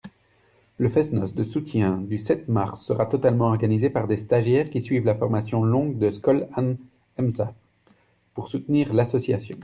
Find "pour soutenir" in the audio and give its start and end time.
8.33-8.95